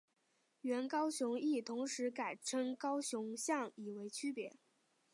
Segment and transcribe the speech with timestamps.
[0.61, 4.57] 原高雄驿同时改称高雄港以为区别。